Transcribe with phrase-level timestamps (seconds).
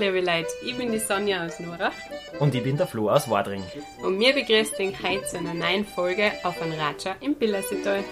[0.00, 0.46] Liebe Leute.
[0.64, 1.92] Ich bin die Sonja aus Nurach.
[2.38, 3.64] Und ich bin der Flo aus Wadring.
[4.00, 8.04] Und wir begrüßen euch heute zu einer neuen Folge auf ein Ratscher im Billersital.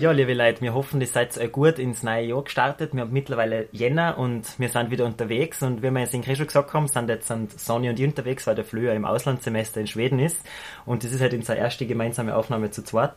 [0.00, 2.92] Ja, liebe Leute, wir hoffen, ihr seid gut ins neue Jahr gestartet.
[2.92, 5.62] Wir haben mittlerweile Jänner und wir sind wieder unterwegs.
[5.62, 8.56] Und wie wir jetzt in schon gesagt haben, sind jetzt Sonny und ich unterwegs, weil
[8.56, 10.44] der Flöher im Auslandssemester in Schweden ist.
[10.86, 13.14] Und das ist halt unsere erste gemeinsame Aufnahme zu zweit.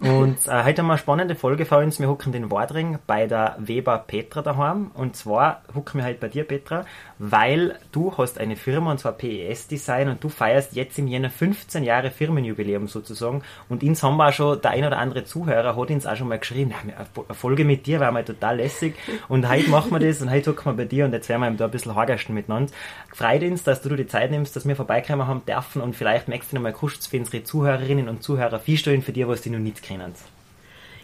[0.00, 1.98] Und äh, heute haben wir eine spannende Folge vor uns.
[1.98, 4.90] Wir hucken den Wadring bei der Weber Petra daheim.
[4.92, 6.84] Und zwar hucken wir heute bei dir, Petra,
[7.18, 11.30] weil du hast eine Firma, und zwar PES Design, und du feierst jetzt im Jänner
[11.30, 13.42] 15 Jahre Firmenjubiläum sozusagen.
[13.68, 16.28] Und ins haben wir auch schon, der ein oder andere Zuhörer hat uns auch schon
[16.28, 18.94] mal geschrieben, eine Folge mit dir war mal total lässig.
[19.28, 21.50] Und heute machen wir das und heute hucken wir bei dir und jetzt werden wir
[21.52, 22.72] da ein bisschen hagersten miteinander.
[23.14, 26.28] Freut uns, dass du dir die Zeit nimmst, dass wir vorbeikommen haben dürfen und vielleicht
[26.28, 29.50] möchtest du noch mal kurz für unsere Zuhörerinnen und Zuhörer vorstellen, für die, was die
[29.50, 30.12] noch nicht kennen.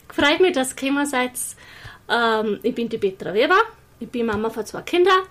[0.08, 1.32] Freut mich, dass ihr gekommen seid.
[2.08, 3.58] Ähm, ich bin die Petra Weber,
[3.98, 5.22] ich bin Mama von zwei Kindern,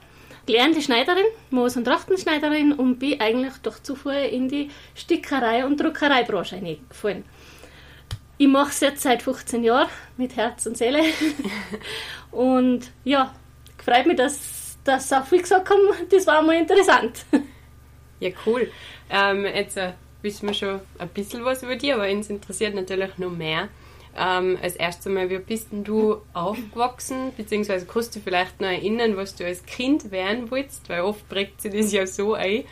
[0.46, 6.56] gelernte Schneiderin, Moos- und Trachtenschneiderin und bin eigentlich durch Zufall in die Stickerei- und Druckereibranche
[6.56, 7.24] eingefallen.
[8.38, 11.04] Ich mache es jetzt seit 15 Jahren mit Herz und Seele.
[12.32, 13.34] und ja,
[13.84, 17.26] freut mich, dass, dass auch viel gesagt haben, das war mal interessant.
[18.20, 18.72] Ja, cool.
[19.10, 23.18] Ähm, jetzt äh, wissen wir schon ein bisschen was über dich, aber uns interessiert natürlich
[23.18, 23.68] noch mehr.
[24.18, 29.16] Ähm, als erstes einmal, wie bist denn du aufgewachsen, beziehungsweise kannst du vielleicht noch erinnern,
[29.16, 32.66] was du als Kind werden wolltest, weil oft prägt sich das ja so ein.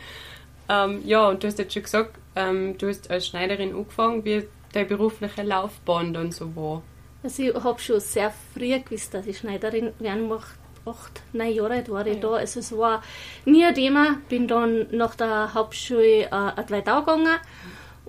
[0.68, 4.46] Ähm, ja, und du hast jetzt schon gesagt, ähm, du hast als Schneiderin angefangen, wie
[4.72, 6.82] deine berufliche Laufbahn dann so war.
[7.22, 10.60] Also ich habe schon sehr früh gewusst, dass ich Schneiderin werden möchte.
[10.86, 12.20] Acht, neun Jahre alt war ich ja.
[12.20, 12.32] da.
[12.34, 13.02] Also es war
[13.44, 14.18] nie ein Thema.
[14.30, 17.38] Bin dann nach der Hauptschule äh, an Weidau gegangen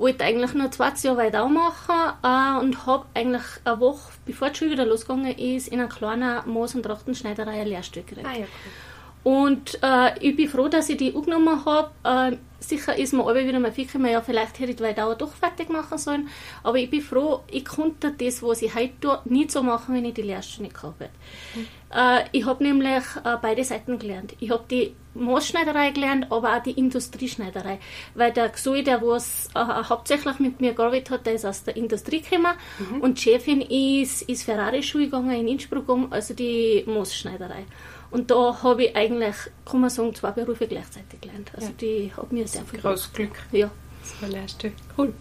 [0.01, 4.55] wollte eigentlich nur zwei Jahre weiter machen äh, und habe eigentlich eine Woche, bevor die
[4.57, 8.27] Schule wieder losgegangen ist, in einer kleinen Moos- und Trachtenschneiderei ein Lehrstück gekriegt.
[8.27, 8.71] Ah, ja, cool.
[9.23, 11.91] Und äh, ich bin froh, dass ich die angenommen habe.
[12.03, 15.33] Äh, sicher ist mir aber wieder mal viel ja, vielleicht hätte ich die Weidauer doch
[15.33, 16.29] fertig machen sollen.
[16.63, 20.05] Aber ich bin froh, ich konnte das, was ich heute tue, nicht so machen, wenn
[20.05, 21.11] ich die Lehrstunde nicht gehabt hätte.
[21.55, 21.67] Mhm.
[21.93, 24.35] Äh, ich habe nämlich äh, beide Seiten gelernt.
[24.39, 27.79] Ich habe die Maßschneiderei gelernt, aber auch die Industrieschneiderei.
[28.15, 31.75] Weil der Xui, der was äh, hauptsächlich mit mir gearbeitet hat, der ist aus der
[31.75, 32.53] Industrie gekommen.
[32.79, 33.01] Mhm.
[33.01, 37.65] Und die Chefin ist, ist Ferrari-Schule gegangen in Innsbruck um, also die Maßschneiderei.
[38.11, 39.35] Und da habe ich eigentlich,
[39.65, 41.51] kann man sagen, zwei Berufe gleichzeitig gelernt.
[41.55, 41.73] Also ja.
[41.79, 43.31] die hat mir sehr viel Großes Glück.
[43.51, 43.71] Ja.
[44.01, 44.71] Das war letzte.
[44.97, 45.13] Cool.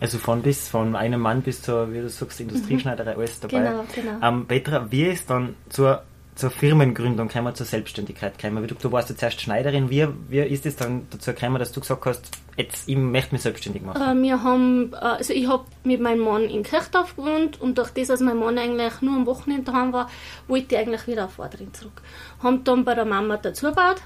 [0.00, 3.58] Also von bis von einem Mann bis zur, wie du sagst, Industrieschneiderei, alles dabei.
[3.58, 4.26] Genau, genau.
[4.26, 6.02] Ähm, Petra, wie ist dann zur,
[6.34, 8.66] zur Firmengründung gekommen, zur Selbstständigkeit gekommen?
[8.66, 9.90] Du, du warst ja zuerst Schneiderin.
[9.90, 13.42] Wie, wie ist es dann dazu gekommen, dass du gesagt hast, jetzt, ich möchte mich
[13.42, 14.00] selbstständig machen?
[14.00, 17.90] Äh, wir haben, äh, also ich habe mit meinem Mann in Kirchdorf gewohnt und durch
[17.90, 20.10] das, dass mein Mann eigentlich nur am Wochenende daheim war,
[20.48, 22.02] wollte ich eigentlich wieder auf Vordering zurück.
[22.42, 24.02] Haben dann bei der Mama dazu gebaut,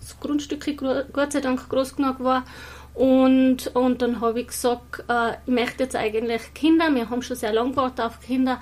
[0.00, 0.64] das Grundstück
[1.12, 2.44] Gott sei Dank groß genug war
[2.94, 7.36] und, und dann habe ich gesagt, äh, ich möchte jetzt eigentlich Kinder, wir haben schon
[7.36, 8.60] sehr lange gewartet auf Kinder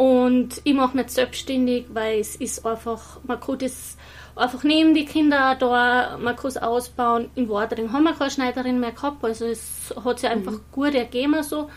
[0.00, 3.98] und ich mache mich selbstständig, weil es ist einfach, man kann das
[4.34, 7.28] einfach nehmen die Kinder da, man kann es ausbauen.
[7.34, 10.62] In Wadring haben wir keine Schneiderin mehr gehabt, also es hat sich einfach mhm.
[10.72, 11.68] gut ergeben so.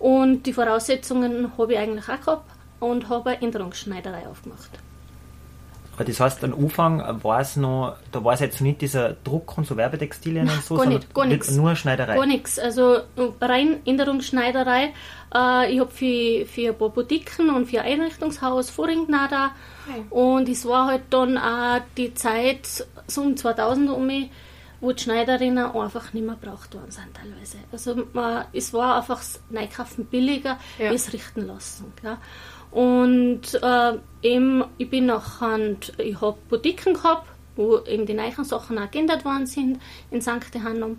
[0.00, 4.70] Und die Voraussetzungen habe ich eigentlich auch gehabt und habe eine Änderungsschneiderei aufgemacht.
[6.04, 9.66] Das heißt, am Anfang war es noch, da war es jetzt nicht dieser Druck und
[9.66, 11.50] so Werbetextilien Nein, und so, gar nicht, gar nichts.
[11.50, 12.16] nur Schneiderei.
[12.16, 13.00] Gar nichts, also
[13.40, 14.92] rein Änderungsschneiderei.
[15.34, 19.50] Äh, ich habe für, für ein paar Boutiquen und für ein Einrichtungshaus Vorringner da
[19.88, 20.04] okay.
[20.10, 24.30] und es war halt dann auch die Zeit, so um 2000 um mich,
[24.80, 27.58] wo die Schneiderinnen einfach nicht mehr braucht worden sind teilweise.
[27.70, 30.92] Also man, es war einfach das Neikaufen billiger, ja.
[30.92, 31.92] es richten lassen.
[32.02, 32.18] Ja.
[32.70, 37.26] Und äh, eben, ich bin nachher, ich habe Boutiquen gehabt,
[37.56, 40.54] wo eben die neuen Sachen auch geändert worden sind in St.
[40.54, 40.98] Johannem.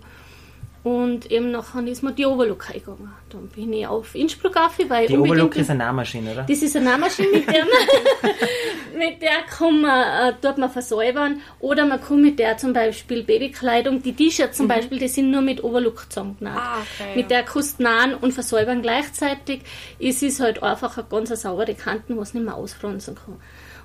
[0.84, 3.12] Und eben nachher ist mir die Overlook eingegangen.
[3.30, 6.42] Dann bin ich auf Innsbruck auf, weil Die Overlook ist eine Nähmaschine, oder?
[6.42, 11.40] Das ist eine Nähmaschine, mit der man, mit der kann man, äh, tut man versäubern.
[11.60, 14.70] Oder man kann mit der zum Beispiel Babykleidung, die T-Shirts zum mhm.
[14.70, 16.56] Beispiel, die sind nur mit Overlook zusammengenäht.
[16.56, 19.60] Ah, okay, mit der kannst du nähen und versäubern gleichzeitig.
[20.00, 23.36] Es ist halt einfach eine ganz saubere Kanten, was nicht mehr ausfransen kann.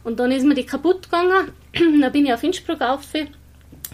[0.03, 1.51] Und dann ist mir die kaputt gegangen.
[2.01, 3.01] dann bin ich auf Innsbruck auf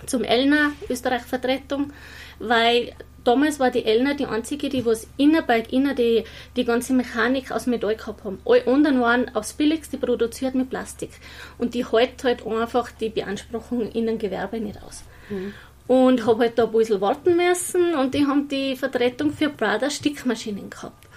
[0.05, 1.91] zum Elna, Österreich-Vertretung
[2.39, 2.93] weil
[3.23, 6.23] damals war die Elna die einzige, die was innen bei innen die,
[6.55, 8.39] die ganze Mechanik aus Metall gehabt haben.
[8.45, 11.11] Alle anderen waren aufs Billigste produziert mit Plastik.
[11.57, 15.03] Und die hält halt einfach die Beanspruchung in einem Gewerbe nicht aus.
[15.29, 15.53] Mhm.
[15.87, 19.89] Und habe halt da ein bisschen warten müssen und die haben die Vertretung für Prada
[19.89, 21.07] Stickmaschinen gehabt.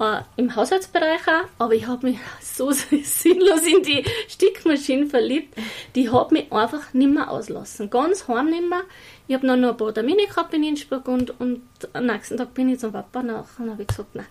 [0.00, 5.54] äh, im Haushaltsbereich auch, aber ich habe mich so sinnlos in die Stickmaschine verliebt,
[5.94, 7.90] die hat mich einfach nicht mehr auslassen.
[7.90, 8.82] Ganz heim nicht mehr.
[9.28, 12.70] Ich habe noch, ein paar Termine gehabt in Innsbruck und, und am nächsten Tag bin
[12.70, 14.26] ich zum Papa nach und habe gesagt, nein,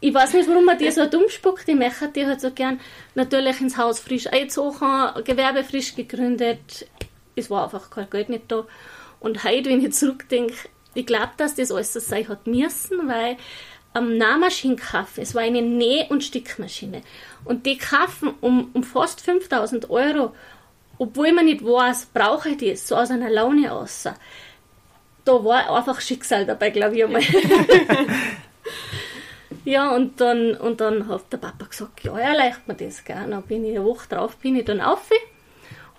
[0.00, 1.68] ich weiß nicht, warum man die so dumm spuckt.
[1.68, 2.80] Ich möchte die halt so gern
[3.14, 6.88] natürlich ins Haus frisch eingezogen, Gewerbe frisch gegründet.
[7.36, 8.64] Es war einfach kein Geld nicht da.
[9.20, 10.54] Und heute, wenn ich zurückdenke,
[10.94, 13.36] ich glaube, dass das alles so sein hat müssen, weil
[13.92, 17.02] am Nähmaschinen kaufen, es war eine Näh- und Stickmaschine.
[17.44, 20.34] Und die kaufen um, um fast 5000 Euro,
[21.02, 24.04] obwohl man nicht weiß, brauche ich das, so aus einer Laune aus.
[25.24, 27.22] Da war einfach Schicksal dabei, glaube ich einmal.
[29.64, 33.02] ja, und dann, und dann hat der Papa gesagt, ja, erleicht mir das.
[33.02, 33.26] Gell.
[33.28, 35.10] Dann bin ich eine Woche drauf, bin ich dann auf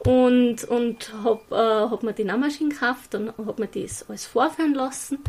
[0.05, 4.73] und, und habe äh, hab mir die Nähmaschine gekauft und habe mir das alles vorführen
[4.73, 5.19] lassen.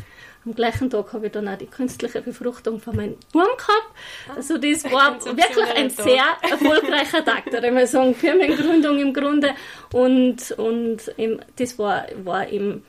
[0.46, 4.36] Am gleichen Tag habe ich dann auch die künstliche Befruchtung von meinem Wurm gehabt.
[4.36, 9.54] Also das war wirklich ein sehr erfolgreicher Tag, da ich sagen, Firmengründung im Grunde.
[9.92, 12.82] Und, und im, das war, war im,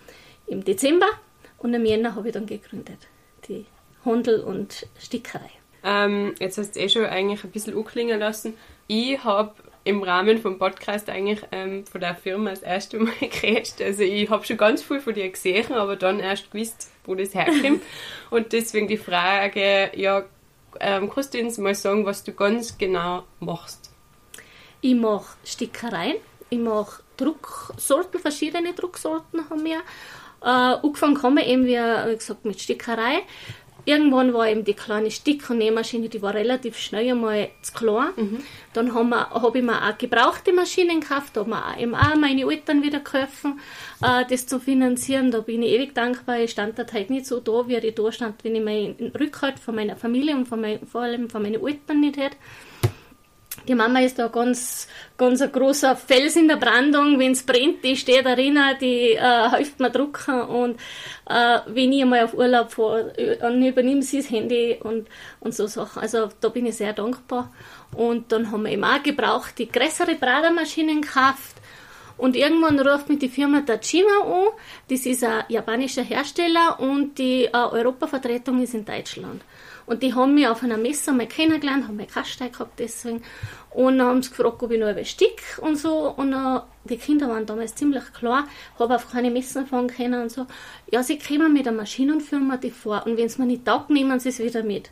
[0.48, 1.08] im Dezember
[1.60, 3.00] und im Jänner habe ich dann gegründet,
[3.48, 3.66] die
[4.04, 5.50] Handel und Stickerei.
[5.84, 8.56] Ähm, jetzt hast du eh schon eigentlich ein bisschen anklingen lassen.
[8.88, 9.54] Ich habe
[9.86, 13.76] im Rahmen vom Podcast eigentlich ähm, von der Firma das erste Mal geredet.
[13.82, 17.34] Also ich habe schon ganz viel von dir gesehen, aber dann erst gewusst, wo das
[17.34, 17.82] herkommt.
[18.32, 20.26] Und deswegen die Frage, ja,
[20.80, 23.92] ähm, kannst du uns mal sagen, was du ganz genau machst?
[24.82, 26.18] Ich mache Stickereien,
[26.50, 29.78] ich mache Drucksorten, verschiedene Drucksorten haben wir.
[30.42, 33.20] Äh, angefangen haben wir eben, wie gesagt, mit Stickerei
[33.86, 38.10] irgendwann war eben die kleine Stick- und Nähmaschine, die war relativ schnell einmal zu klein.
[38.16, 38.40] Mhm.
[38.74, 42.42] Dann habe hab ich mir auch gebrauchte Maschinen gekauft, da habe mir eben auch meine
[42.42, 43.60] Eltern wieder geholfen,
[44.02, 45.32] äh, das zu finanzieren.
[45.32, 46.40] Da bin ich ewig dankbar.
[46.40, 49.60] Ich stand da halt nicht so da, wie ich da stand, wenn ich meinen Rückhalt
[49.60, 52.36] von meiner Familie und von mein, vor allem von meinen Eltern nicht hätte.
[53.68, 54.88] Die Mama ist da ganz,
[55.18, 57.18] ganz ein großer Fels in der Brandung.
[57.18, 60.42] Wenn es brennt, die steht darin, die äh, hilft mir drucken.
[60.42, 60.80] Und
[61.28, 65.08] äh, wenn ich einmal auf Urlaub fahre, übernimmt sie das Handy und,
[65.40, 66.02] und so Sachen.
[66.02, 67.52] Also da bin ich sehr dankbar.
[67.94, 71.56] Und dann haben wir eben auch gebraucht, die größere Bradermaschinen gekauft.
[72.18, 74.48] Und irgendwann ruft mich die Firma Tajima an.
[74.90, 79.42] Das ist ein japanischer Hersteller und die äh, Europavertretung ist in Deutschland.
[79.86, 83.22] Und die haben mich auf einer Messe mal kennengelernt, haben mir Kastein gehabt deswegen.
[83.70, 86.14] Und dann haben sie gefragt, ob ich noch ein Stick und so.
[86.16, 88.48] Und dann, die Kinder waren damals ziemlich klar,
[88.80, 90.48] habe auf keine Messen fahren können und so.
[90.92, 93.06] Ja, sie kommen mit der Maschine und führen mir die vor.
[93.06, 94.90] Und wenn es mir nicht taugt, nehmen sie es wieder mit.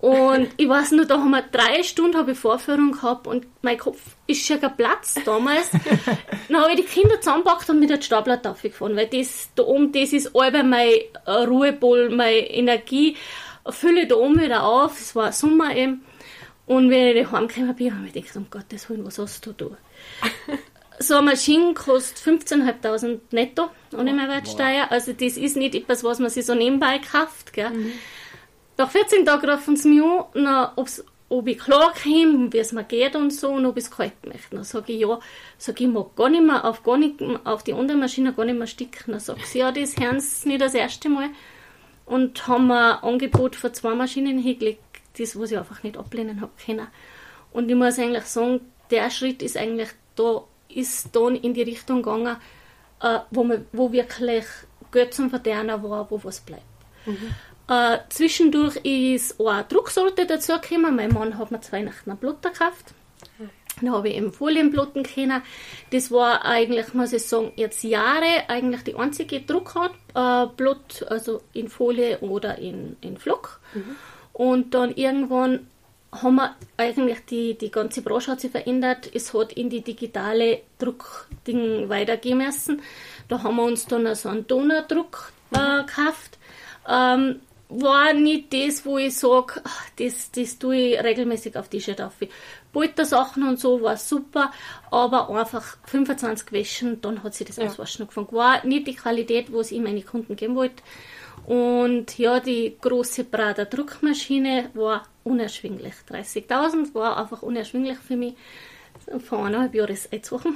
[0.00, 3.78] Und ich weiß nur, da haben wir drei Stunden habe ich Vorführung gehabt und mein
[3.78, 5.70] Kopf ist schon geplatzt damals.
[6.48, 9.92] dann habe ich die Kinder zusammengepackt und mit der Stapler gefahren, weil das da oben,
[9.92, 10.92] das ist alle mein
[11.26, 13.16] Ruhepol, meine Energie
[13.70, 16.04] fülle da oben wieder auf, es war Sommer eben.
[16.66, 19.66] Und wenn ich heimgekommen bin, habe ich gedacht, um Gottes Willen, was hast du da?
[20.98, 24.84] so eine Maschine kostet 15.500 netto ohne Mehrwertsteuer.
[24.84, 24.90] Wow.
[24.90, 27.52] Also das ist nicht etwas, was man sich so nebenbei kauft.
[27.52, 27.70] Gell?
[27.70, 27.92] Mhm.
[28.76, 30.68] Nach 14 Tagen rufen sie mich an,
[31.30, 34.26] ob ich klar komme, wie es mir geht und so, und ob ich es kalt
[34.26, 34.56] möchte.
[34.56, 35.18] Dann sage ich, ja,
[35.56, 38.58] sage ich, mag gar nicht mehr auf, gar nicht, auf die andere Maschine gar nicht
[38.58, 39.12] mehr sticken.
[39.12, 41.30] Dann sagt sie, ja, das hören sie nicht das erste Mal
[42.08, 44.80] und haben ein Angebot für zwei Maschinen hingelegt,
[45.18, 46.88] das, was ich einfach nicht ablehnen habe können.
[47.52, 52.02] Und ich muss eigentlich sagen, der Schritt ist eigentlich da, ist dann in die Richtung
[52.02, 52.36] gegangen,
[53.02, 54.44] äh, wo, man, wo wirklich
[54.92, 56.62] Geld zum Verdienen war, wo was bleibt.
[57.06, 57.34] Mhm.
[57.68, 60.96] Äh, zwischendurch ist auch eine Drucksorte dazugekommen.
[60.96, 62.94] Mein Mann hat mir zwei Nachten einen Blutter gekauft.
[63.80, 65.42] Dann habe ich eben Folienblutten können.
[65.90, 71.42] Das war eigentlich, muss ich sagen, jetzt Jahre eigentlich die einzige Druckart, äh, Blut, also
[71.52, 73.60] in Folie oder in, in Flock.
[73.74, 73.96] Mhm.
[74.32, 75.66] Und dann irgendwann
[76.10, 79.10] haben wir eigentlich die, die ganze Branche hat sich verändert.
[79.12, 82.82] Es hat in die digitale Druckding weitergehen müssen.
[83.28, 86.38] Da haben wir uns dann so einen Donerdruck äh, gekauft.
[86.88, 89.60] Ähm, war nicht das, wo ich sage,
[89.98, 92.14] das, das tue ich regelmäßig auf die T-Shirt auf.
[92.78, 94.52] Poltersachen und so war super,
[94.92, 97.64] aber einfach 25 Wäschen, dann hat sich das ja.
[97.64, 98.28] Auswaschen angefangen.
[98.30, 100.80] War nicht die Qualität, wo ich meine Kunden geben wollte.
[101.44, 105.94] Und ja, die große Prader Druckmaschine war unerschwinglich.
[106.08, 108.34] 30.000 war einfach unerschwinglich für mich
[109.26, 110.54] vor eineinhalb Jahren jetzt Wochen.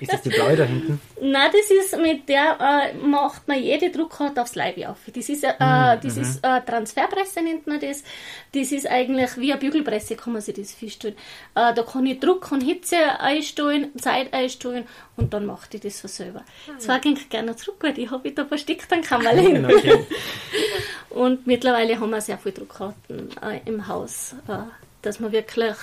[0.00, 1.00] ist das die blaue da hinten?
[1.20, 4.98] Nein, das ist mit der äh, macht man jede Druckkarte aufs Leib auf.
[5.12, 6.00] Das ist, äh, mhm.
[6.02, 8.02] das ist äh, Transferpresse nennt man das.
[8.54, 11.14] Das ist eigentlich wie eine Bügelpresse, kann man sich das vorstellen.
[11.54, 14.84] Äh, da kann ich Druck und Hitze einstellen, Zeit einstellen
[15.16, 16.44] und dann macht ich das so selber.
[16.66, 16.80] Mhm.
[16.80, 19.66] Zwar ging ich gerne zurück, weil ich habe da versteckt, dann kann man legen.
[21.10, 24.52] Und mittlerweile haben wir sehr viele Druckkarten äh, im Haus, äh,
[25.02, 25.74] dass man wirklich,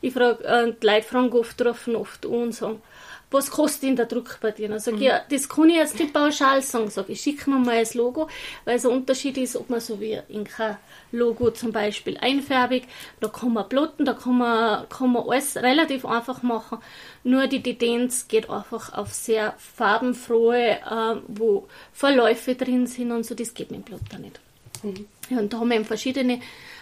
[0.00, 2.82] ich frage, äh, die Leute fragen oft, rufen oft an und sagen,
[3.30, 4.68] was kostet denn der Druck bei dir?
[4.68, 6.88] Dann sage ich, ja, das kann ich jetzt nicht pauschal sagen.
[6.88, 8.28] Sag ich, schick mir mal das Logo,
[8.64, 10.78] weil es ein Unterschied ist, ob man so wie Inka
[11.12, 12.84] Logo zum Beispiel einfärbig,
[13.20, 16.78] da kann man plotten, da kann man, kann man alles relativ einfach machen.
[17.22, 23.34] Nur die Tendenz geht einfach auf sehr farbenfrohe, äh, wo Verläufe drin sind und so,
[23.34, 24.40] das geht mit dem Plotter nicht.
[24.82, 25.06] Mhm.
[25.28, 26.40] Ja, und da haben wir eben verschiedene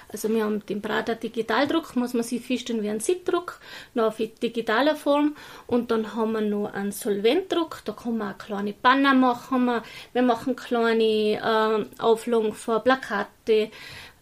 [0.08, 3.58] also wir haben den Prater Digitaldruck, muss man sich vorstellen wie ein Siebdruck,
[3.94, 5.36] noch auf digitaler Form.
[5.66, 9.70] Und dann haben wir noch einen Solventdruck, da kann man kleine Banner machen.
[10.12, 13.70] Wir machen kleine äh, Auflagen für Plakate,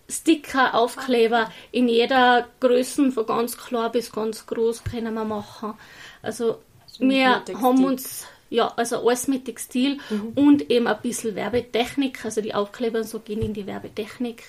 [0.09, 5.75] Sticker, Aufkleber in jeder Größe, von ganz klar bis ganz groß können wir machen.
[6.23, 6.61] Also
[6.99, 10.33] wir haben uns ja, also alles mit Textil mhm.
[10.35, 14.45] und eben ein bisschen Werbetechnik, also die Aufkleber so gehen in die Werbetechnik.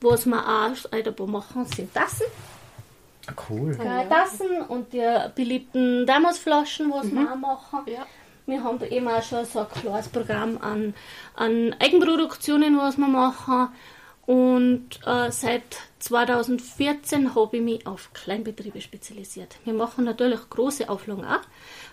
[0.00, 2.26] Was wir auch ein paar machen, sind Tassen.
[3.26, 3.76] Ah, cool.
[3.82, 7.14] Ja, Tassen und die beliebten Thermosflaschen, was mhm.
[7.14, 7.80] wir auch machen.
[7.86, 8.06] Ja.
[8.46, 10.94] Wir haben da eben auch schon so ein klares Programm an,
[11.34, 13.68] an Eigenproduktionen, was wir machen.
[14.26, 15.62] Und äh, seit
[16.00, 19.56] 2014 habe ich mich auf Kleinbetriebe spezialisiert.
[19.64, 21.42] Wir machen natürlich große Auflagen auch.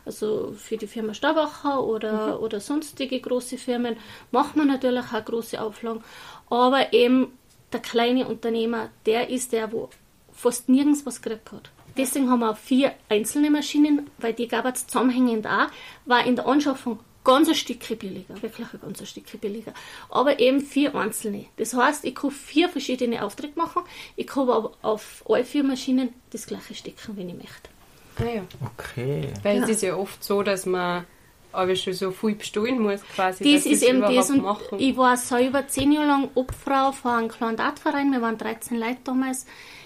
[0.05, 2.43] Also für die Firma Stabacher oder, mhm.
[2.43, 3.98] oder sonstige große Firmen
[4.31, 6.03] machen wir natürlich auch große Auflagen.
[6.50, 7.38] Aber eben
[7.74, 9.89] der kleine Unternehmer, der ist der, wo
[10.32, 11.72] fast nirgends was gekriegt hat.
[11.98, 15.68] Deswegen haben wir auch vier einzelne Maschinen, weil die gab es zusammenhängend auch,
[16.06, 19.74] war in der Anschaffung ganz ein Stückchen billiger, wirklich ein ganz ein Stückchen billiger.
[20.10, 21.46] Aber eben vier einzelne.
[21.58, 23.84] Das heißt, ich kann vier verschiedene Aufträge machen,
[24.15, 27.70] ich kann aber auf alle vier Maschinen das gleiche stecken, wenn ich möchte.
[28.18, 28.44] Ah ja.
[28.74, 29.30] Okay.
[29.44, 29.63] Weil ja.
[29.63, 31.06] es ist ja oft so, dass man
[31.53, 33.53] aber schon so viel bestellen muss quasi.
[33.53, 34.79] Das ist eben das und machen.
[34.79, 39.00] ich war selber zehn Jahre lang Obfrau von einem kleinen Dartverein, wir waren 13 Leute
[39.03, 39.45] damals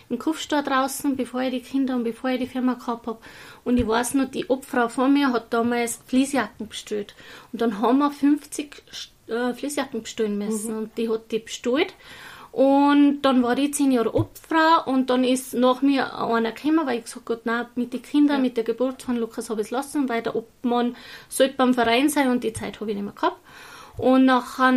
[0.09, 3.19] in Kufstadt draußen, bevor ich die Kinder und bevor ich die Firma gehabt habe.
[3.63, 7.15] Und ich weiß noch, die Obfrau von mir hat damals Fließjacken bestellt.
[7.51, 8.83] Und dann haben wir 50
[9.27, 10.77] äh, Fließjacken bestellen müssen mhm.
[10.77, 11.93] und die hat die bestellt.
[12.57, 16.97] Und dann war ich zehn Jahre Obfrau und dann ist nach mir einer gekommen, weil
[16.97, 18.41] ich gesagt habe, nein, mit den Kindern, ja.
[18.41, 20.95] mit der Geburt von Lukas habe ich es lassen, weil der Obmann
[21.29, 23.37] sollte beim Verein sein und die Zeit habe ich nicht mehr gehabt.
[23.99, 24.71] Und nachher,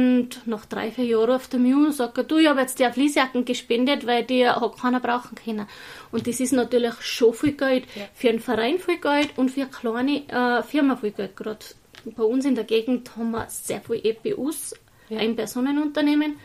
[0.45, 3.47] nach drei, vier Jahren auf der Mühe sagt er, du, ich habe jetzt die Fließjacken
[3.47, 5.67] gespendet, weil die hat keiner brauchen können.
[6.13, 7.87] Und das ist natürlich schon viel Geld.
[7.95, 8.03] Ja.
[8.13, 11.35] Für einen Verein viel Geld und für eine kleine äh, Firma viel Geld.
[11.35, 11.65] Gerade
[12.05, 14.75] bei uns in der Gegend haben wir sehr viele EPUs,
[15.09, 15.19] ja.
[15.19, 16.37] Ein-Personen-Unternehmen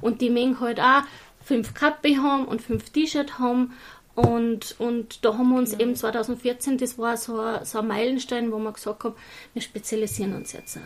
[0.00, 1.02] und die mögen halt auch
[1.42, 3.72] fünf Kappe haben und fünf T-Shirt haben.
[4.14, 5.80] Und, und da haben wir uns ja.
[5.80, 9.14] eben 2014, das war so ein, so ein Meilenstein, wo wir gesagt haben,
[9.54, 10.80] wir spezialisieren uns jetzt auch.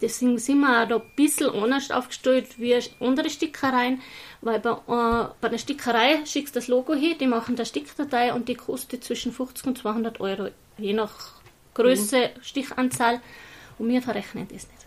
[0.00, 4.00] Deswegen sind wir auch da ein bisschen anders aufgestellt wie andere Stickereien,
[4.40, 8.32] weil bei, äh, bei einer Stickerei schickst du das Logo hin, die machen eine Stickdatei
[8.32, 11.34] und die kostet zwischen 50 und 200 Euro, je nach
[11.74, 12.42] Größe, mhm.
[12.42, 13.20] Stichanzahl.
[13.78, 14.79] Und wir verrechnen das nicht.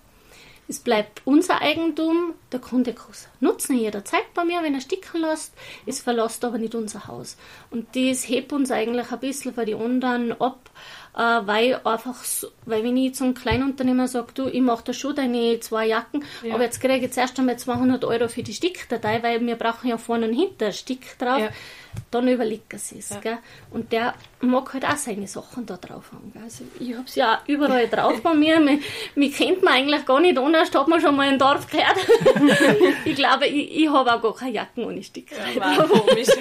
[0.68, 5.22] Es bleibt unser Eigentum, der Kunde kann es nutzen jederzeit bei mir, wenn er sticken
[5.22, 5.54] lässt.
[5.86, 7.38] Es verlässt aber nicht unser Haus.
[7.70, 10.70] Und das hebt uns eigentlich ein bisschen von den anderen ab,
[11.16, 15.16] äh, weil einfach, so, weil wenn ich zum Kleinunternehmer sage, du, ich mache da schon
[15.16, 16.56] deine zwei Jacken, ja.
[16.56, 19.90] aber jetzt kriege ich jetzt erst einmal 200 Euro für die Stickdatei, weil wir brauchen
[19.90, 21.40] ja vorne und hinten Stick drauf.
[21.40, 21.50] Ja
[22.12, 23.06] dann überlegt er sich.
[23.24, 23.40] Ja.
[23.72, 26.32] Und der mag halt auch seine Sachen da drauf haben.
[26.34, 26.44] Gell?
[26.44, 28.60] Also ich habe es ja auch überall drauf bei mir.
[28.60, 28.84] Mich,
[29.16, 31.98] mich kennt man eigentlich gar nicht anders, hat man schon mal im Dorf gehört.
[33.06, 35.36] ich glaube, ich, ich habe auch gar keine Jacken ohne Sticker.
[35.56, 36.28] Ja, war komisch.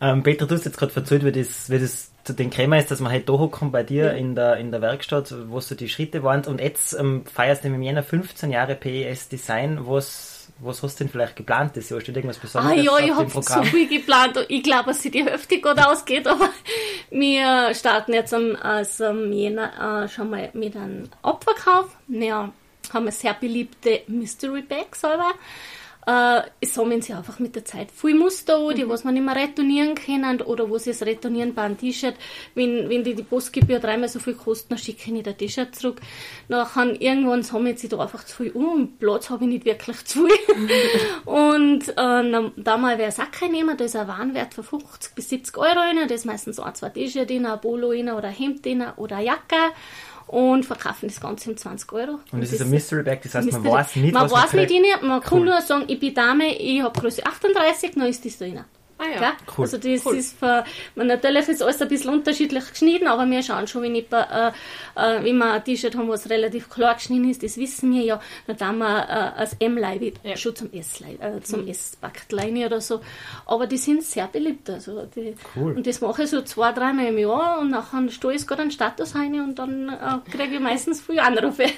[0.00, 2.90] ähm, Peter, du hast jetzt gerade erzählt, wie das, wie das zu den Krämer ist,
[2.90, 4.10] dass man halt da hocken bei dir ja.
[4.12, 6.44] in, der, in der Werkstatt, wo so die Schritte waren.
[6.44, 9.78] Und jetzt ähm, feierst du im Jänner 15 Jahre PES Design.
[9.82, 12.00] Was was hast du denn vielleicht geplant das Jahr?
[12.00, 14.44] Steht irgendwas Besonderes ah, ja, ich habe so viel geplant.
[14.48, 16.50] Ich glaube, dass sich die Hälfte gut ausgeht, aber
[17.10, 21.96] wir starten jetzt am also Jänner äh, schon mal mit einem Abverkauf.
[22.06, 22.52] Wir haben
[22.92, 25.32] eine sehr beliebte Mystery Bag selber
[26.10, 28.88] äh, es sammeln sie einfach mit der Zeit viel Muster an, die mhm.
[28.88, 32.14] was man nicht mehr retournieren können oder wo sie es retournieren bei einem T-Shirt.
[32.54, 35.74] Wenn, wenn die die Postgebühr dreimal so viel kosten, dann schicke ich nicht ein T-Shirt
[35.74, 36.00] zurück.
[36.48, 40.04] Nachher irgendwann sammeln sie da einfach zu viel um und Platz habe ich nicht wirklich
[40.04, 40.56] zu viel.
[40.56, 40.70] Mhm.
[41.26, 45.14] und äh, da mal wäre es auch kein nehmen, da ist ein Warenwert von 50
[45.14, 48.34] bis 70 Euro rein, da ist meistens ein, zwei T-Shirt ein Polo rein oder ein
[48.34, 49.56] Hemd rein oder eine Jacke
[50.30, 52.12] und verkaufen das Ganze um 20 Euro.
[52.12, 54.32] Und, und das, ist ein Mystery Bag, das heißt, Mystery man weiß nicht, man was
[54.32, 55.44] weiß man nicht rein, man kann cool.
[55.46, 58.64] nur sagen, ich bin Dame, ich habe Größe 38, dann ist das da rein.
[59.02, 59.64] Ah ja, cool.
[59.64, 60.16] Also das Cool.
[60.16, 60.62] ist für,
[60.94, 64.48] man, natürlich ist alles ein bisschen unterschiedlich geschnitten, aber wir schauen schon, wenn, ich, äh,
[64.48, 68.20] äh, wenn wir ein T-Shirt haben, was relativ klar geschnitten ist, das wissen wir ja,
[68.46, 70.36] dann tun wir äh, als M-Leib Ja.
[70.36, 73.00] schon zum S-Leib, äh, zum S-Backleine oder so.
[73.46, 74.68] Aber die sind sehr beliebt.
[74.68, 75.72] Also die, Cool.
[75.76, 78.70] Und das mache ich so zwei, dreimal im Jahr und nachher stehe ich gerade einen
[78.70, 81.64] Status rein und dann äh, kriege ich meistens viele Anrufe.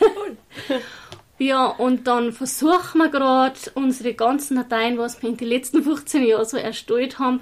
[1.43, 6.25] Ja, und dann versuchen wir gerade unsere ganzen Dateien, was wir in den letzten 15
[6.25, 7.41] Jahren so erstellt haben,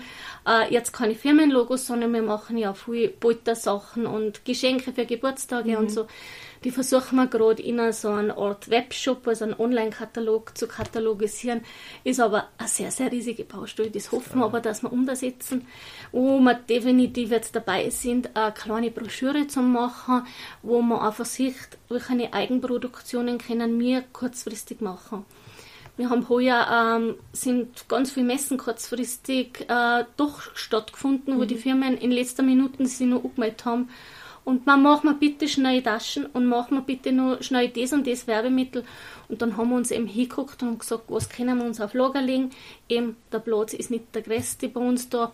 [0.49, 5.91] äh, jetzt keine Firmenlogos, sondern wir machen ja viel Poltersachen und Geschenke für Geburtstage und
[5.91, 6.07] so.
[6.63, 11.63] Die versuchen wir gerade in so eine Art Webshop, also einen Online-Katalog zu katalogisieren.
[12.05, 13.91] Ist aber eine sehr, sehr riesige Baustelle.
[13.91, 15.67] Das hoffen wir aber, dass wir umsetzen.
[16.13, 20.27] Wo wir definitiv jetzt dabei sind, eine kleine Broschüre zu machen,
[20.63, 25.25] wo man einfach sieht, welche Eigenproduktionen können wir kurzfristig machen.
[25.97, 31.97] Wir haben heuer ähm, sind ganz viele Messen kurzfristig äh, doch stattgefunden, wo die Firmen
[31.99, 33.91] in letzter Minute sich noch angemeldet haben.
[34.45, 38.07] Und man macht mir bitte schnell Taschen und macht mir bitte nur schnell das und
[38.07, 38.85] das Werbemittel.
[39.29, 42.23] Und dann haben wir uns eben hingeguckt und gesagt, was können wir uns auf Lager
[42.23, 42.51] legen.
[42.89, 45.33] Eben, der Platz ist nicht der größte bei uns da.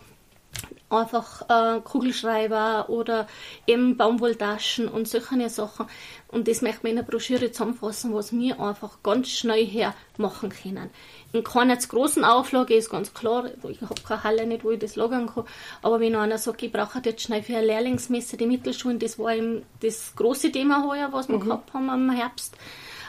[0.88, 3.26] Einfach äh, Kugelschreiber oder
[3.66, 5.86] eben Baumwolltaschen und solche Sachen.
[6.28, 10.50] Und das möchte man in der Broschüre zusammenfassen, was wir einfach ganz schnell her machen
[10.50, 10.90] können.
[11.32, 14.78] In keiner zu großen Auflage ist ganz klar, ich habe keine Halle nicht, wo ich
[14.78, 15.44] das lagern kann.
[15.82, 19.34] Aber wenn einer sagt, ich brauche jetzt schnell für eine Lehrlingsmesse die Mittelschulen, das war
[19.34, 22.56] eben das große Thema heuer, was wir gehabt haben im Herbst.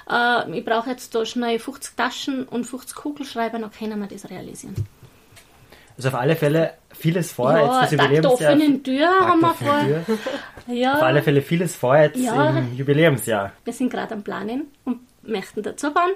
[0.10, 4.30] Äh, ich brauche jetzt da schnell 50 Taschen und 50 Kugelschreiber, dann können wir das
[4.30, 4.76] realisieren.
[5.98, 7.52] Also auf alle Fälle vieles vor.
[7.52, 8.54] ja, jetzt das Tag der Jubiläumsjahr.
[8.54, 10.74] offenen Tür haben wir Tag vor.
[10.74, 10.94] Ja.
[10.96, 12.50] Auf alle Fälle vieles vor jetzt Ja.
[12.58, 13.52] im Jubiläumsjahr.
[13.64, 16.12] Wir sind gerade am Planen und möchten dazu bauen.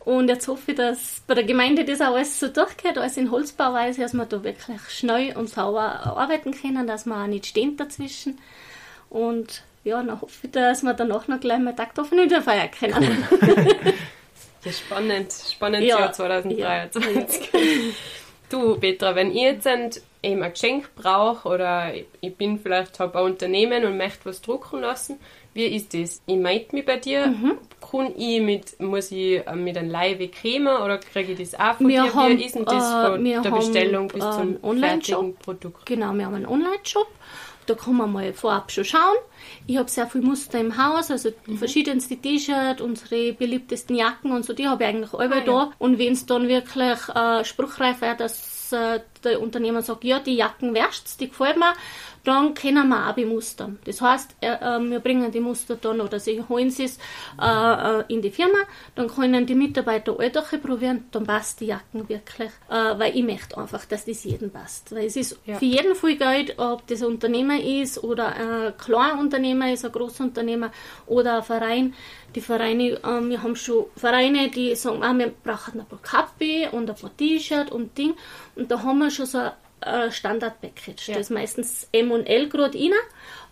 [0.00, 3.30] Und jetzt hoffe ich, dass bei der Gemeinde das auch alles so durchgeht, alles in
[3.30, 5.82] Holzbauweise, dass wir da wirklich schnell und sauber
[6.16, 8.38] arbeiten können, dass wir auch nicht stehen dazwischen.
[9.10, 12.42] Und ja, dann hoffe ich, dass wir danach noch gleich mal Tag der offenen Tür
[12.42, 13.24] feiern können.
[14.64, 16.00] Ja, spannend, spannend Ja.
[16.00, 17.48] Jahr 2023.
[18.50, 19.90] Du, Petra, wenn ich jetzt ein,
[20.22, 24.40] eben ein Geschenk brauche oder ich, ich bin vielleicht hab ein Unternehmen und möchte was
[24.40, 25.18] drucken lassen,
[25.54, 26.22] wie ist das?
[26.26, 27.58] Ich melde mich bei dir, Mhm.
[27.90, 31.76] kann ich mit, muss ich äh, mit einem Live cremen oder kriege ich das auch
[31.76, 32.14] von Wir dir?
[32.14, 35.16] haben, wie ist denn das äh, von wir der haben, Bestellung bis äh, zum Online-Shop.
[35.18, 35.86] fertigen Produkt?
[35.86, 37.08] Genau, wir haben einen Online-Shop.
[37.68, 39.16] Da kann man mal vorab schon schauen.
[39.66, 44.54] Ich habe sehr viele Muster im Haus, also verschiedenste T-Shirts, unsere beliebtesten Jacken und so,
[44.54, 45.44] die habe ich eigentlich alle Ah, ja.
[45.44, 45.72] da.
[45.78, 50.34] Und wenn es dann wirklich äh, spruchreif wäre, dass äh, der Unternehmer sagt, ja, die
[50.36, 51.72] Jacken wärst, die gefällt mir,
[52.24, 53.78] dann können wir auch bemustern.
[53.84, 56.98] Das heißt, äh, äh, wir bringen die Muster dann oder sie holen sie es
[57.40, 58.58] äh, äh, in die Firma,
[58.94, 63.56] dann können die Mitarbeiter alle durchprobieren, dann passt die Jacken wirklich, äh, weil ich möchte
[63.56, 64.92] einfach, dass das jedem passt.
[64.94, 65.56] Weil es ist Ja.
[65.58, 69.92] für jeden viel Geld, ob das ein Unternehmer ist oder ein kleiner Unternehmer ist, ein
[69.92, 70.70] großer Unternehmer
[71.06, 71.94] oder ein Verein.
[72.34, 76.68] Die Vereine, ähm, wir haben schon Vereine, die sagen, ah, wir brauchen ein paar Kappe
[76.72, 78.14] und ein paar T-Shirt und Ding.
[78.54, 79.38] Und da haben wir schon so
[79.80, 81.08] ein Standard-Package.
[81.08, 81.14] Ja.
[81.14, 82.92] Das ist meistens M und L gerade rein,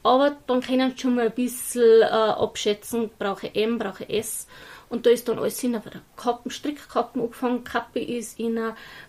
[0.03, 4.19] aber dann können sie schon mal ein bisschen äh, abschätzen, brauche ich M, brauche ich
[4.19, 4.47] S.
[4.89, 5.83] Und da ist dann alles in der
[6.17, 8.61] Kappen, Strickkappen angefangen, Kappe ist in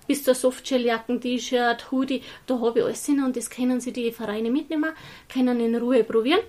[0.07, 4.12] bis zur Softshelljacken, T-Shirt, Hoodie, da habe ich alles in und das können sie die
[4.12, 4.93] Vereine mitnehmen,
[5.31, 6.39] können in Ruhe probieren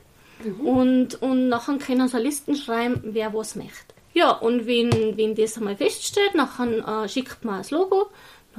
[0.65, 3.95] und, und nachher können sie Listen schreiben, wer was möchte.
[4.15, 8.09] Ja, und wenn, wenn das einmal feststeht, nachher äh, schickt man das Logo,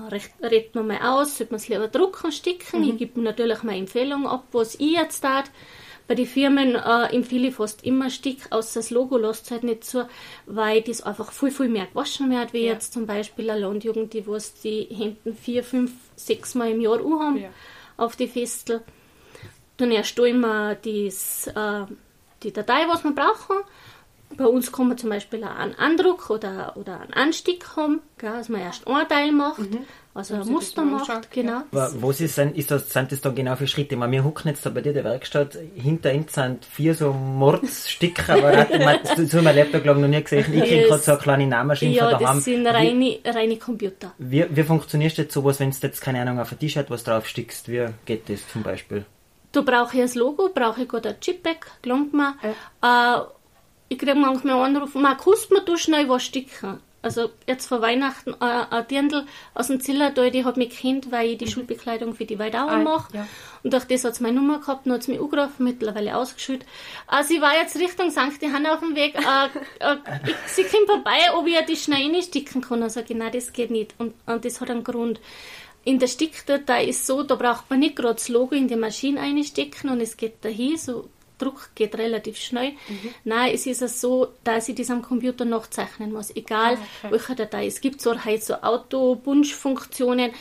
[0.08, 2.84] recht- redet man mal aus, sollte man es lieber drucken, sticken.
[2.84, 5.52] Ich gebe natürlich meine Empfehlung ab, was ich jetzt tat.
[6.08, 9.64] Bei den Firmen äh, empfehle ich fast immer Stick, außer das Logo lasst es halt
[9.64, 10.10] nicht zu,
[10.48, 12.74] weil das einfach viel, viel mehr gewaschen wird, wie Ja.
[12.74, 16.98] jetzt zum Beispiel eine Landjugend, die was die Hemden vier, fünf, sechs Mal im Jahr
[16.98, 17.50] haben Ja.
[17.98, 18.82] auf die Festel.
[19.78, 21.86] Dann erstellen wir das, äh,
[22.42, 23.58] die Datei, was wir brauchen.
[24.38, 28.32] Bei uns kann man zum Beispiel auch einen Andruck oder, oder einen Anstick haben, gell,
[28.32, 29.60] dass man erst einen Teil macht,
[30.14, 31.10] also ein Muster macht.
[31.10, 31.62] anschaut, Genau.
[31.72, 33.96] Aber was ist, denn- ist das, sind das dann genau für Schritte?
[33.96, 36.94] Ich meine, wir hucken jetzt da bei dir in der Werkstatt, hinter uns sind vier
[36.94, 40.46] so Mordssticker, aber ich habe mein Laptop glaub ich, noch nie gesehen.
[40.54, 42.36] Ich kriege gerade so eine kleine Nahmaschine Ja, von daheim.
[42.38, 44.14] das sind Wie- reine, reine Computer.
[44.20, 47.28] Wie, wie funktioniert jetzt sowas, wenn du jetzt, keine Ahnung, auf ein T-Shirt was drauf
[47.28, 47.68] stickst?
[47.68, 49.06] Wie geht das zum Beispiel?
[49.52, 52.36] Da brauche ich das Logo, brauche ich gerade ein Chipback, gelangt mir.
[52.84, 53.22] Äh,
[53.90, 56.80] ich kriege manchmal einen Anruf, man kannst mir da schnell was sticken.
[57.02, 61.30] Also jetzt vor Weihnachten äh, ein Dirndl aus dem Zillertal, die hat mich kennt, weil
[61.30, 63.16] ich die Schulbekleidung für die Weidauer Ah, mache.
[63.16, 63.26] ja.
[63.64, 66.68] Und durch das hat sie meine Nummer gehabt, dann hat sie mich angerufen, mittlerweile ausgeschüttet.
[67.10, 68.42] Äh, sie war jetzt Richtung St.
[68.42, 69.16] Johann auf dem Weg.
[69.16, 69.46] Äh,
[69.80, 72.84] äh, ich, sie kommt vorbei, ob ich die schnell reinsticken kann.
[72.84, 73.96] Also genau, das geht nicht.
[73.98, 75.22] Und, und das hat einen Grund.
[75.86, 79.22] in der Stickdatei ist so, da braucht man nicht gerade das Logo in die Maschine
[79.22, 81.08] einstecken und es geht dahin, so
[81.40, 82.72] Druck geht relativ schnell.
[82.88, 83.14] Mhm.
[83.24, 87.12] Nein, es ist so, dass ich das am Computer nachzeichnen muss, egal ah, okay.
[87.12, 87.66] welche Datei.
[87.66, 90.32] Es gibt so halt so Auto-Bunch-Funktionen,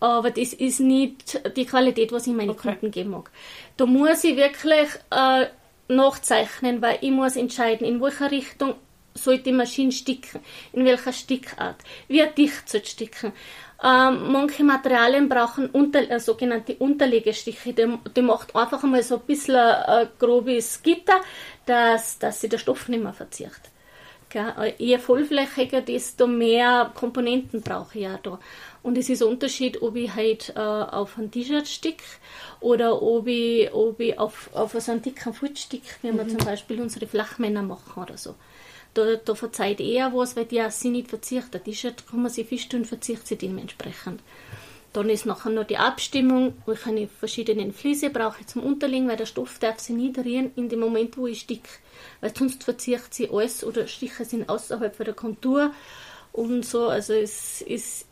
[0.00, 2.70] aber das ist nicht die Qualität, was ich meinen okay.
[2.70, 3.30] Kunden geben mag.
[3.76, 5.46] Da muss ich wirklich äh,
[5.88, 8.74] nachzeichnen, weil ich muss entscheiden, in welcher Richtung
[9.14, 10.40] soll die Maschine sticken,
[10.72, 11.76] in welcher Stickart,
[12.08, 13.32] wie dicht soll sticken.
[13.82, 17.72] Ähm, manche Materialien brauchen unter, äh, sogenannte Unterlegestiche.
[17.74, 17.86] Die,
[18.16, 21.20] die, macht einfach einmal so ein bisschen äh, grobes Gitter,
[21.66, 23.50] dass, dass sich der Stoff nicht mehr verzieht.
[24.30, 24.74] Gell?
[24.78, 28.38] Je vollflächiger, desto mehr Komponenten brauche ich auch da.
[28.82, 32.02] Und es ist ein Unterschied, ob ich halt äh, auf ein T-Shirt stick
[32.60, 36.18] oder ob ich, ob ich auf, auf so einen dicken Foot stick, wie mhm.
[36.18, 38.36] wir zum Beispiel unsere Flachmänner machen oder so
[38.96, 41.44] da, da verzeiht eher was, weil die auch sich nicht verzieht.
[41.52, 44.20] Ein T-Shirt kann man sich feststellen, verzieht sich dementsprechend.
[44.92, 49.26] Dann ist nachher noch die Abstimmung, welche verschiedenen Fliese brauche ich zum Unterlegen, weil der
[49.26, 51.68] Stoff darf sich nicht rühren in dem Moment, wo ich sticke.
[52.22, 55.72] Weil sonst verzieht sie alles oder Stiche sind außerhalb von der Kontur
[56.32, 56.88] und so.
[56.88, 58.06] Also es ist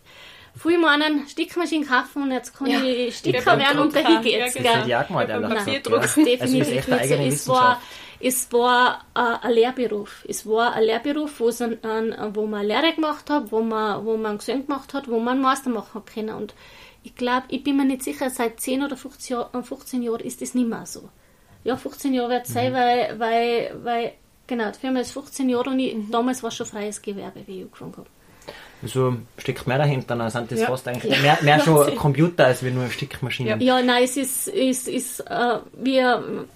[0.56, 2.82] viel meinen Stickmaschinen kaufen und jetzt kann ja.
[2.82, 4.54] ich Sticker werden und dahin geht's.
[4.54, 4.86] Ja, genau.
[4.86, 5.48] Ja, genau.
[5.48, 7.80] Nein, definitiv also Es war,
[8.26, 10.24] es war äh, ein Lehrberuf.
[10.26, 14.06] Es war ein Lehrberuf, wo, ein, ein, wo man eine Lehre gemacht hat, wo man,
[14.06, 16.34] wo man einen Gesang gemacht hat, wo man einen Master machen können.
[16.34, 16.54] Und
[17.02, 20.40] ich glaube, ich bin mir nicht sicher, seit 10 oder 15, Jahr, 15 Jahren ist
[20.40, 21.10] das nicht mehr so.
[21.64, 22.54] Ja, 15 Jahre wird es mhm.
[22.54, 24.12] sein, weil, weil, weil,
[24.46, 26.10] genau, die Firma ist 15 Jahre und ich, mhm.
[26.10, 28.08] damals war es schon freies Gewerbe, wie ich angefangen habe.
[28.86, 30.66] So ein Stück mehr dahinter, dann sind das ja.
[30.66, 33.60] fast eigentlich mehr, mehr schon Computer als wie nur Stickmaschinen.
[33.60, 36.46] Ja, ja nein, es ist, ist, ist äh, wir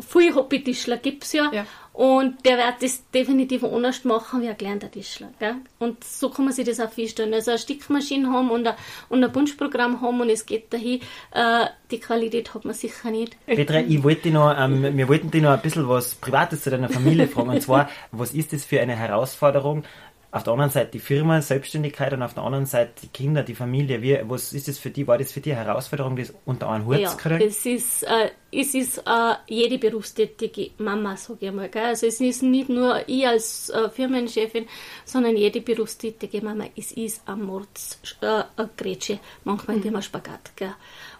[0.00, 1.50] viele Hobby-Tischler gibt es ja.
[1.52, 1.66] ja.
[1.92, 5.28] Und der wird das definitiv anders machen wie ein gelernter Tischler.
[5.38, 5.56] Gell?
[5.78, 7.34] Und so kann man sich das auch vorstellen.
[7.34, 8.74] Also eine Stickmaschine haben und ein,
[9.10, 11.00] und ein Bunschprogramm haben und es geht dahin,
[11.32, 13.36] äh, die Qualität hat man sicher nicht.
[13.44, 16.88] Petra, ich wollte noch, ähm, wir wollten dich noch ein bisschen was Privates zu deiner
[16.88, 17.50] Familie fragen.
[17.50, 19.84] Und zwar, was ist das für eine Herausforderung,
[20.32, 23.54] auf der anderen Seite die Firma, Selbstständigkeit und auf der anderen Seite die Kinder, die
[23.54, 24.00] Familie.
[24.00, 25.06] Wie, was ist das für die?
[25.06, 27.46] War das für die eine Herausforderung, das unter einen Hut ja, zu kriegen?
[27.46, 31.68] Es ist, äh, es ist äh, jede berufstätige Mama, sage ich mal.
[31.68, 31.84] Gell?
[31.84, 34.66] Also es ist nicht nur ich als äh, Firmenchefin,
[35.04, 36.64] sondern jede berufstätige Mama.
[36.74, 38.44] Es ist ein Mords, äh,
[39.44, 39.82] manchmal mhm.
[39.82, 40.56] immer Spagat.
[40.56, 40.74] Gell?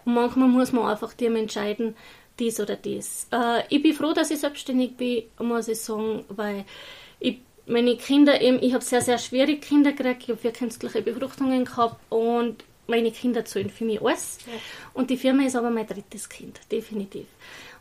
[0.07, 1.95] Und manchmal muss man einfach dem entscheiden,
[2.39, 3.29] dies oder dies.
[3.31, 6.65] Äh, ich bin froh, dass ich selbstständig bin, muss ich sagen, weil
[7.21, 11.03] ich meine Kinder eben, ich habe sehr, sehr schwere Kinder gekriegt, ich habe vier künstliche
[11.03, 14.39] Befruchtungen gehabt und meine Kinder zahlen für mich alles.
[14.47, 14.53] Ja.
[14.95, 17.27] Und die Firma ist aber mein drittes Kind, definitiv.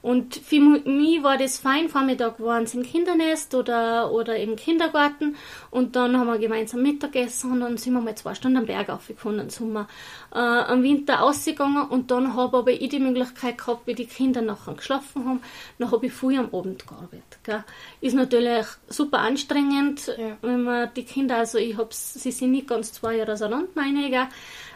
[0.01, 1.89] Und für mich war das fein.
[1.89, 5.35] Vormittag waren sie im Kindernest oder, oder im Kindergarten.
[5.69, 8.89] Und dann haben wir gemeinsam Mittagessen und dann sind wir mal zwei Stunden am Berg
[8.89, 9.37] aufgekommen.
[9.37, 9.87] Dann sind wir
[10.33, 14.41] äh, am Winter ausgegangen und dann habe aber ich die Möglichkeit gehabt, wie die Kinder
[14.41, 15.41] nachher geschlafen haben,
[15.77, 17.39] dann habe ich früh am Abend gearbeitet.
[17.43, 17.63] Gell.
[18.01, 20.37] Ist natürlich super anstrengend, ja.
[20.41, 24.07] wenn man die Kinder, also ich habe sie sind nicht ganz zwei Jahre auseinander, meine
[24.07, 24.17] ich,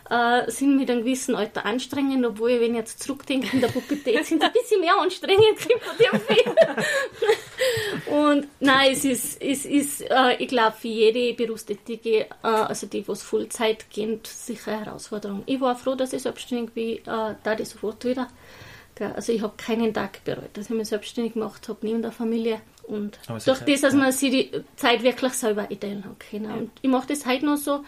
[0.10, 3.70] äh, sind mit einem gewissen Alter anstrengend, obwohl ich, wenn ich jetzt zurückdenke, in der
[3.70, 6.22] Pubertät sind sie ein bisschen mehr anstrengend von dem
[8.14, 13.08] Und nein, es ist, es ist äh, ich glaube, für jede Berufstätige, äh, also die,
[13.08, 15.44] was Vollzeit gehen, sicher eine Herausforderung.
[15.46, 18.28] Ich war froh, dass ich selbstständig bin, äh, da ich sofort wieder.
[18.98, 22.62] Also ich habe keinen Tag bereut, dass ich mich selbstständig gemacht habe, neben der Familie.
[22.84, 26.52] Und durch das, dass man sich die Zeit wirklich selber einteilen hat können.
[26.52, 27.84] Und ich mache das heute noch so.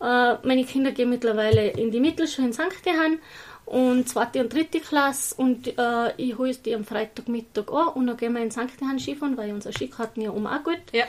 [0.00, 2.84] Äh, meine Kinder gehen mittlerweile in die Mittelschule in St.
[2.84, 3.18] Johann
[3.66, 8.16] und zweite und dritte Klasse und äh, ich hole die am Freitagmittag an und dann
[8.16, 8.80] gehen wir in St.
[8.80, 10.80] Johann Skifahren, weil unsere Skikarten ja um auch gut.
[10.92, 11.04] Ja.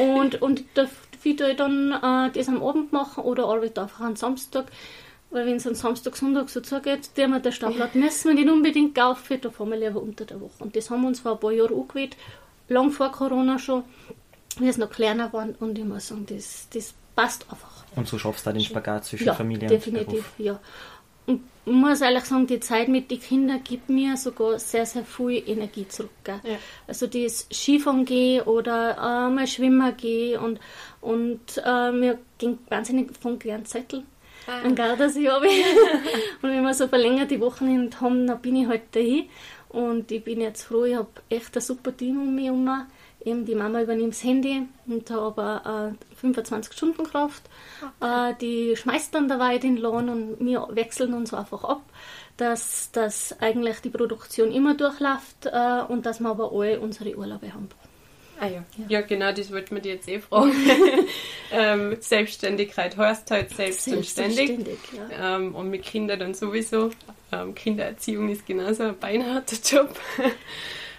[0.00, 4.66] Und, und dafür ich dann äh, das am Abend machen oder arbeite einfach am Samstag.
[5.30, 8.48] Weil wenn es am Samstag, Sonntag so zugeht, der wir der Stadtplatz müssen wir nicht
[8.48, 10.62] unbedingt kaufen, da fahren wir lieber unter der Woche.
[10.62, 12.16] Und das haben wir uns vor ein paar Jahren angewählt,
[12.68, 13.82] lang vor Corona schon,
[14.58, 17.75] wie es noch kleiner waren und ich muss sagen, das, das passt einfach.
[17.96, 20.32] Und so schaffst du den Spagat zwischen ja, Familie definitiv, und Beruf.
[20.38, 20.60] ja.
[21.26, 25.04] Und ich muss ehrlich sagen, die Zeit mit den Kindern gibt mir sogar sehr, sehr
[25.04, 26.10] viel Energie zurück.
[26.26, 26.38] Ja.
[26.86, 30.60] Also das Skifahren gehen oder äh, mal schwimmen gehen und,
[31.00, 34.04] und äh, mir ging wahnsinnig von gern Zettel.
[34.46, 34.60] Ah.
[34.62, 35.48] An Gardasee habe
[36.42, 39.28] Und wenn wir so verlängerte Wochen haben, dann bin ich halt dahin.
[39.70, 42.86] Und ich bin jetzt froh, ich habe echt ein super Team um mich herum.
[43.26, 47.42] Eben die Mama übernimmt das Handy und habe äh, 25 Stunden Kraft.
[48.00, 48.30] Okay.
[48.30, 51.82] Äh, die schmeißt dann dabei den Lohn und wir wechseln uns einfach ab,
[52.36, 57.52] dass, dass eigentlich die Produktion immer durchläuft äh, und dass wir aber alle unsere Urlaube
[57.52, 57.68] haben.
[58.38, 58.64] Ah ja.
[58.88, 60.52] ja, genau, das wollte man dir jetzt eh fragen.
[61.50, 64.78] ähm, Selbstständigkeit heißt halt selbst und ständig.
[65.10, 65.36] Ja.
[65.36, 66.90] Ähm, und mit Kindern dann sowieso.
[67.32, 69.98] Ähm, Kindererziehung ist genauso ein beinharter Job.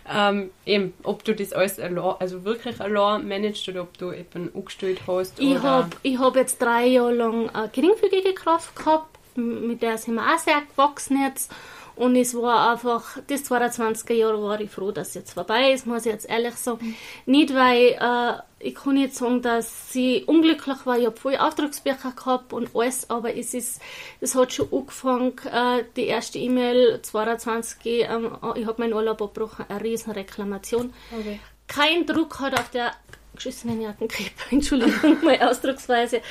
[0.09, 4.51] ähm, eben, ob du das alles allein, also wirklich allein managst oder ob du eben
[4.55, 5.39] angestellt hast.
[5.39, 10.23] Ich habe hab jetzt drei Jahre lang eine geringfügige Kraft gehabt, mit der sind wir
[10.23, 11.51] auch sehr gewachsen jetzt.
[11.97, 15.87] Und es war einfach, das 22er Jahr war ich froh, dass es jetzt vorbei ist,
[15.87, 16.95] muss ich jetzt ehrlich sagen.
[17.25, 20.99] Nicht, weil äh, ich kann nicht sagen, dass sie unglücklich war.
[20.99, 23.81] Ich habe viele Auftragsbücher gehabt und alles, aber es ist,
[24.21, 29.65] es hat schon angefangen, äh, die erste E-Mail 22, ähm, ich habe meinen Urlaub abgebrochen,
[29.67, 30.93] eine riesen Reklamation.
[31.17, 31.39] Okay.
[31.67, 32.91] Kein Druck hat auf der
[33.37, 36.21] geschissenen Jackenkrippe, Entschuldigung, meine Ausdrucksweise.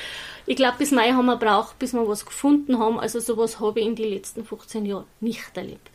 [0.45, 2.99] Ich glaube, bis Mai haben wir braucht, bis wir was gefunden haben.
[2.99, 5.89] Also sowas habe ich in den letzten 15 Jahren nicht erlebt.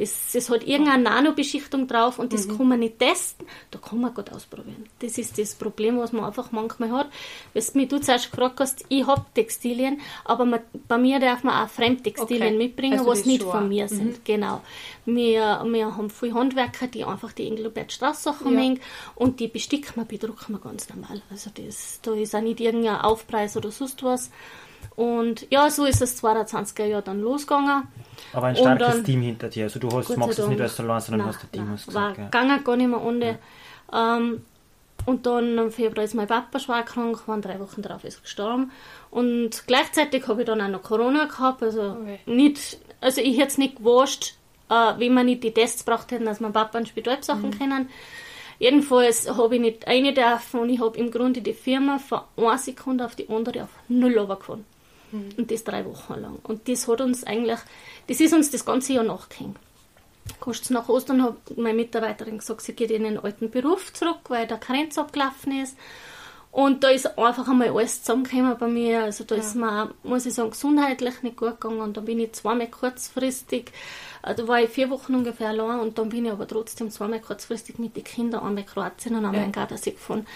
[0.00, 2.56] Das, das hat irgendeine Nanobeschichtung drauf und das mhm.
[2.56, 4.84] kann man nicht testen, da kann man gut ausprobieren.
[5.00, 7.08] Das ist das Problem, was man einfach manchmal hat.
[7.52, 11.62] Du mich du zuerst gefragt hast, ich habe Textilien, aber man, bei mir darf man
[11.62, 12.56] auch Fremdtextilien okay.
[12.56, 13.88] mitbringen, also was nicht von mir mhm.
[13.88, 14.24] sind.
[14.24, 14.62] Genau.
[15.04, 18.80] Wir, wir haben viele Handwerker, die einfach die Engelbert Straßsachen ja.
[19.16, 21.22] und die besticken wir, bedrucken wir ganz normal.
[21.30, 24.30] Also das, da ist auch nicht irgendein Aufpreis oder sonst was.
[24.96, 27.84] Und ja, so ist es 22er Jahr dann losgegangen.
[28.32, 29.64] Aber ein starkes dann, Team hinter dir.
[29.64, 31.64] Also du hast, machst es nicht als allein, sondern nein, hast ein Team.
[31.64, 32.60] Nein, hast gesagt, war ja.
[32.60, 33.38] gar nicht mehr ohne.
[33.92, 34.16] Ja.
[34.16, 34.42] Ähm,
[35.06, 38.22] und dann im Februar ist mein Papa schwer krank, waren drei Wochen darauf ist er
[38.22, 38.70] gestorben.
[39.10, 41.62] Und gleichzeitig habe ich dann auch noch Corona gehabt.
[41.62, 42.20] Also, okay.
[42.26, 44.36] nicht, also ich hätte es nicht gewusst,
[44.68, 47.58] äh, wenn wir nicht die Tests gebracht hätten, dass mein Papa ein Spital besuchen mhm.
[47.58, 47.88] können.
[48.60, 52.58] Jedenfalls habe ich nicht eine dürfen und ich habe im Grunde die Firma von einer
[52.58, 54.66] Sekunde auf die andere auf null runtergefahren.
[55.12, 55.30] Mhm.
[55.38, 56.38] Und das drei Wochen lang.
[56.42, 57.58] Und das hat uns eigentlich,
[58.06, 59.56] das ist uns das ganze Jahr nachgehängt.
[60.40, 64.46] Kurz nach Ostern hat meine Mitarbeiterin gesagt, sie geht in den alten Beruf zurück, weil
[64.46, 65.76] der Karenz abgelaufen ist.
[66.52, 69.04] Und da ist einfach einmal alles zusammengekommen bei mir.
[69.04, 69.40] Also da ja.
[69.40, 71.80] ist mir, muss ich sagen, gesundheitlich nicht gut gegangen.
[71.80, 73.70] Und dann bin ich zweimal kurzfristig,
[74.22, 77.20] äh, da war ich vier Wochen ungefähr allein und dann bin ich aber trotzdem zweimal
[77.20, 79.46] kurzfristig mit den Kindern einmal Kroatien und einmal ja.
[79.46, 80.26] in Gardasee gefahren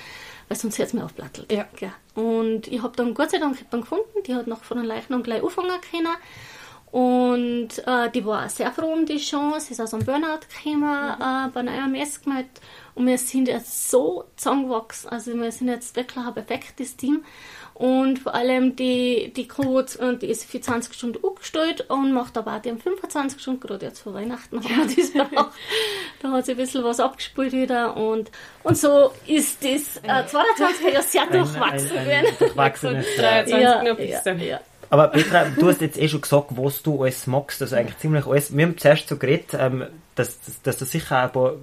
[0.49, 1.51] weil sonst hätte es mir aufplattelt.
[1.53, 1.67] Ja.
[2.15, 5.23] Und ich habe dann Gott sei Dank dann gefunden, die hat noch von den Leichnam
[5.23, 6.09] gleich anfangen können.
[6.95, 11.21] Und äh, die war sehr froh um die Chance, ist aus einem Burnout gekommen, mhm.
[11.21, 12.61] äh, bei einer AMS gemeldet.
[12.95, 15.11] Und wir sind jetzt so zusammengewachsen.
[15.11, 17.25] Also wir sind jetzt wirklich ein perfektes Team.
[17.75, 22.55] Und vor allem die, die Crew, die ist für 20 Stunden umgestellt und macht aber
[22.55, 25.51] auch die 25 Stunden, gerade jetzt vor Weihnachten haben wir das braucht.
[26.23, 28.31] da hat sie ein bisschen was abgespult wieder und,
[28.63, 32.37] und so ist das äh, 22 Jahr sehr durchwachsen gewesen.
[32.39, 34.61] Durchwachsenes 23 ja, ja, ja.
[34.95, 38.27] Aber Petra, du hast jetzt eh schon gesagt, was du alles magst, also eigentlich ziemlich
[38.27, 38.57] alles.
[38.57, 41.57] Wir haben zuerst so geredet, ähm, dass, dass, dass da sicher ein paar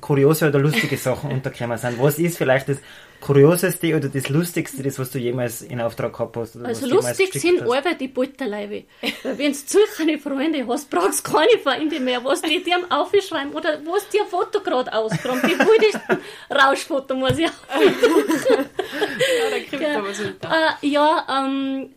[0.00, 2.00] kuriose oder lustige Sachen untergekommen sind.
[2.00, 2.78] Was ist vielleicht das
[3.20, 6.56] Kurioseste oder das Lustigste, das, was du jemals in Auftrag gehabt hast?
[6.56, 8.84] also lustig sind alle die Butterleibe.
[9.22, 13.52] Wenn du zu keine Freunde hast, brauchst du keine Freunde mehr, was die dir aufschreiben
[13.52, 15.42] oder was dir ein Foto gerade auskommt.
[15.42, 16.20] Die wildesten
[16.50, 20.48] Rauschfoto muss ich auch Ja, da kriegt ja, was hinter.
[20.50, 21.90] Äh, ja, ähm,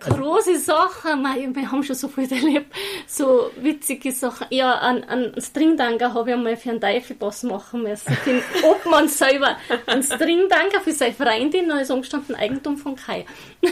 [0.00, 2.74] große Sachen, wir haben schon so viel erlebt,
[3.06, 4.46] so witzige Sachen.
[4.50, 8.16] Ja, einen, einen Stringdanker habe ich einmal für einen Teufelpass machen müssen.
[8.24, 9.56] Den Obmann selber.
[9.86, 13.26] Ein Stringdanker für seine Freundin, da ist umgestanden Eigentum von Kai.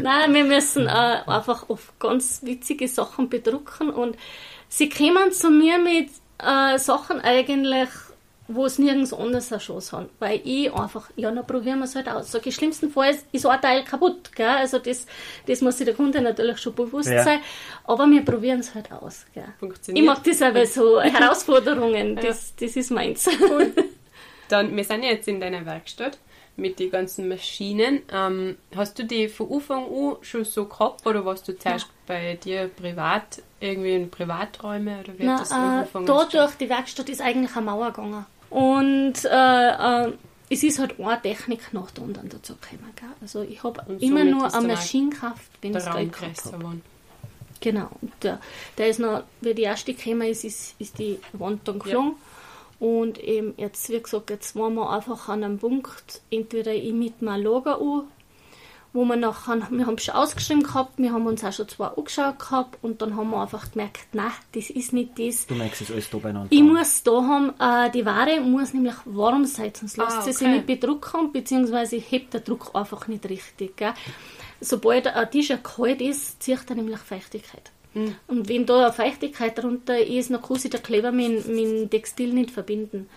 [0.00, 4.16] Nein, wir müssen äh, einfach auf ganz witzige Sachen bedrucken und
[4.68, 6.08] sie kommen zu mir mit
[6.38, 7.88] äh, Sachen eigentlich,
[8.54, 10.08] wo es nirgends anders eine Chance haben.
[10.18, 12.30] Weil ich einfach, ja, dann probieren wir es halt aus.
[12.32, 14.46] Sag ich, schlimmstenfalls ist ein Teil kaputt, gell?
[14.46, 15.06] Also das,
[15.46, 17.22] das muss sich der Kunde natürlich schon bewusst ja.
[17.22, 17.40] sein.
[17.84, 19.44] Aber wir probieren es halt aus, gell?
[19.58, 20.02] Funktioniert.
[20.02, 23.28] Ich mag das aber so, Herausforderungen, das, das ist meins.
[23.40, 23.72] Cool.
[24.48, 26.18] Dann, wir sind ja jetzt in deiner Werkstatt
[26.56, 28.02] mit den ganzen Maschinen.
[28.12, 31.92] Ähm, hast du die von Anfang an schon so gehabt oder warst du zuerst ja.
[32.06, 37.20] bei dir privat, irgendwie in Privaträume oder wie Na, das äh, Dadurch, die Werkstatt ist
[37.20, 38.26] eigentlich eine Mauer gegangen.
[38.50, 40.12] Und äh, äh,
[40.50, 42.92] es ist halt eine Technik nach der anderen dazu gekommen.
[42.96, 43.08] Gell?
[43.20, 46.16] Also ich habe immer nur eine Maschinenkraft, wenn ich es Geld
[46.52, 46.80] habe.
[47.60, 47.88] Genau.
[48.00, 48.40] Und der,
[48.76, 52.12] der ist noch, wie die erste gekommen ist, ist, ist die Wand dann geflogen.
[52.80, 52.86] Ja.
[52.86, 57.20] Und eben jetzt, wie gesagt, jetzt waren wir einfach an einem Punkt, entweder ich mit
[57.22, 58.04] meinem Lager an
[58.92, 62.38] wo wir nachher, wir haben schon ausgeschrieben gehabt, wir haben uns auch schon zwei angeschaut
[62.38, 65.46] gehabt und dann haben wir einfach gemerkt, nein, das ist nicht das.
[65.46, 66.48] Du merkst es alles da beieinander.
[66.50, 70.32] Ich muss da haben, äh, die Ware muss nämlich warm sein, sonst lässt ah, okay.
[70.32, 73.76] sie sich nicht bedrucken, beziehungsweise hebt der Druck einfach nicht richtig.
[73.76, 73.94] Gell?
[74.60, 77.70] Sobald ein Tisch kalt ist, zieht er nämlich Feuchtigkeit.
[77.94, 78.16] Mhm.
[78.26, 81.90] Und wenn da eine Feuchtigkeit drunter ist, dann kann sich der Kleber mit, mit dem
[81.90, 83.08] Textil nicht verbinden.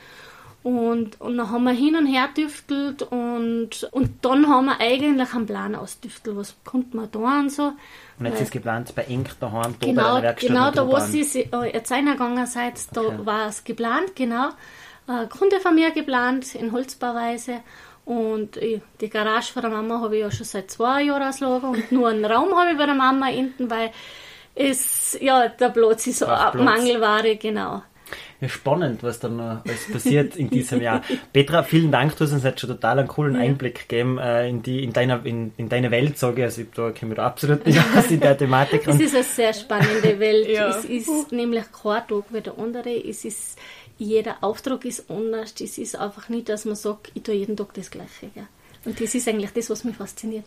[0.64, 5.34] Und, und dann haben wir hin und her düftelt und, und dann haben wir eigentlich
[5.34, 7.74] einen Plan ausdüftelt, was konnten wir da und so.
[8.18, 11.00] Und jetzt ist geplant bei Ink daheim, da genau, bei der Werkstatt Genau, da wo
[11.00, 13.26] sie äh, jetzt reingegangen seid, da okay.
[13.26, 14.50] war es geplant, genau.
[15.10, 17.60] Äh, Kunde von mir geplant, in Holzbauweise.
[18.06, 21.72] Und ich, die Garage von der Mama habe ich ja schon seit zwei Jahren auslagern
[21.72, 23.92] und nur einen Raum habe ich bei der Mama hinten, weil
[24.56, 27.82] es, ja, der Platz ist so Mangelware, genau.
[28.42, 31.02] Ja, spannend, was da noch alles passiert in diesem Jahr.
[31.34, 34.64] Petra, vielen Dank, du hast uns jetzt schon total einen coolen Einblick gegeben äh, in,
[34.64, 36.46] die, in, deiner, in, in deine Welt, sage ich.
[36.46, 38.88] Also ich, da kenne mich absolut nicht aus in der Thematik.
[38.88, 40.50] es ist eine sehr spannende Welt.
[40.50, 40.70] ja.
[40.70, 42.90] Es ist nämlich kein Tag wie der andere.
[42.90, 43.58] Es ist,
[43.98, 45.54] jeder Auftrag ist anders.
[45.60, 48.28] Es ist einfach nicht, dass man sagt, ich tue jeden Tag das Gleiche.
[48.34, 48.48] Gell?
[48.86, 50.46] Und das ist eigentlich das, was mich fasziniert.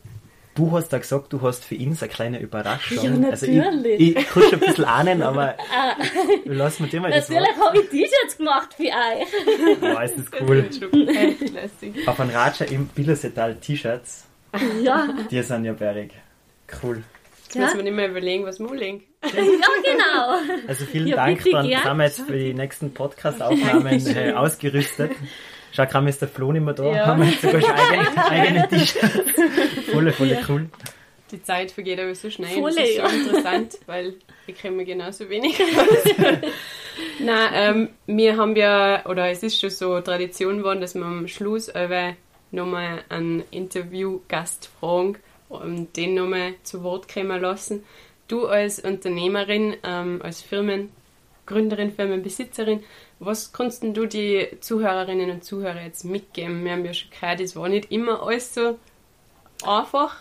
[0.57, 3.05] Du hast da gesagt, du hast für ihn so eine kleine Überraschung.
[3.05, 3.63] Ja, natürlich.
[3.63, 5.55] Also ich, ich kann schon ein bisschen ahnen, aber
[6.47, 9.81] lass mir dir mal das Natürlich habe ich T-Shirts gemacht für euch.
[9.81, 10.69] Boah, ist das cool.
[12.07, 14.25] Auf einem Raja im Billersetal T-Shirts.
[14.83, 15.09] Ja.
[15.31, 16.13] Die sind ja bärig.
[16.83, 17.03] Cool.
[17.45, 17.61] Jetzt ja?
[17.63, 19.03] müssen wir nicht mehr überlegen, was Mulling.
[19.23, 20.67] ja, genau.
[20.67, 25.13] Also vielen ja, Dank, dann sind wir jetzt für die nächsten Podcast-Aufnahmen äh, ausgerüstet.
[25.77, 27.07] Schau, kaum ist der Flo nicht mehr da, ja.
[27.07, 29.91] haben wir jetzt sogar schon eigene, eigene T-Shirts.
[29.93, 30.39] Voll, voll ja.
[30.49, 30.71] cool.
[31.31, 32.49] Die Zeit vergeht aber so schnell.
[32.49, 33.09] Volle, das ist ja.
[33.09, 34.15] interessant, weil
[34.47, 36.15] ich kenne mich genauso wenig aus.
[37.19, 41.29] Nein, ähm, wir haben ja, oder es ist schon so Tradition geworden, dass wir am
[41.29, 41.71] Schluss
[42.53, 45.19] nochmal einen Interviewgast fragen
[45.51, 47.85] und den nochmal zu Wort kommen lassen.
[48.29, 50.41] Du als Unternehmerin, ähm, als
[51.47, 52.83] Firmengründerin, Firmenbesitzerin,
[53.19, 56.65] was kannst du die Zuhörerinnen und Zuhörer jetzt mitgeben?
[56.65, 58.79] Wir haben ja schon gehört, es war nicht immer alles so
[59.65, 60.17] einfach.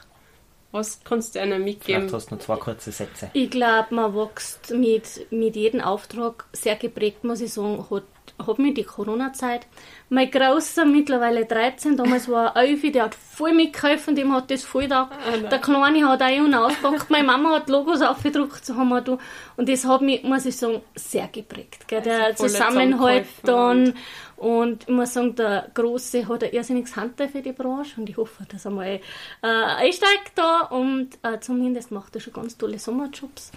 [0.71, 2.01] Was kannst du einer mitgeben?
[2.01, 3.29] Vielleicht hast du noch zwei kurze Sätze.
[3.33, 8.03] Ich glaube, man wächst mit, mit jedem Auftrag sehr geprägt, muss ich sagen, hat
[8.45, 9.67] habe mich die Corona-Zeit.
[10.09, 14.63] Mein Großer, mittlerweile 13, damals war er 11, der hat voll mitgeholfen, dem hat das
[14.63, 15.09] voll da.
[15.11, 17.09] Oh der Kleine hat auch und ausgepackt.
[17.09, 19.17] Meine Mama hat Logos aufgedruckt, so haben wir da.
[19.57, 21.87] Und das hat mich, muss ich sagen, sehr geprägt.
[21.87, 22.01] Gell?
[22.01, 23.93] Der also Zusammenhalt dann.
[24.37, 28.17] Und ich muss sagen, der Große hat ein irrsinniges Handteil für die Branche und ich
[28.17, 28.99] hoffe, dass er mal äh,
[29.41, 33.51] einsteigt da und äh, zumindest macht er schon ganz tolle Sommerjobs.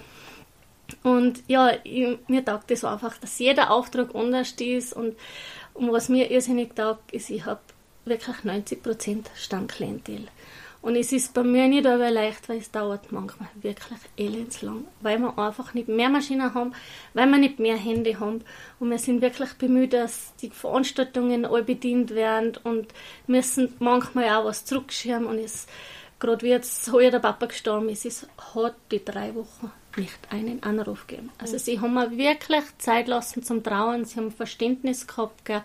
[1.02, 4.92] Und ja, ich, mir taugt das einfach, dass jeder Auftrag anders ist.
[4.92, 5.16] Und,
[5.74, 7.60] und was mir irrsinnig taugt, ist, ich habe
[8.04, 10.28] wirklich 90% Stammklientel.
[10.80, 15.18] Und es ist bei mir nicht aber leicht, weil es dauert manchmal wirklich elendslang, weil
[15.18, 16.72] wir einfach nicht mehr Maschinen haben,
[17.14, 18.42] weil wir nicht mehr Hände haben.
[18.78, 22.86] Und wir sind wirklich bemüht, dass die Veranstaltungen all bedient werden und
[23.26, 25.26] müssen manchmal auch was zurückschirmen.
[25.26, 25.66] Und es,
[26.18, 30.62] gerade wie jetzt heuer der Papa gestorben ist, es hat die drei Wochen nicht einen
[30.62, 31.30] Anruf geben.
[31.38, 31.58] Also mhm.
[31.58, 35.44] sie haben mir wirklich Zeit lassen zum Trauen, sie haben Verständnis gehabt.
[35.44, 35.62] Gell?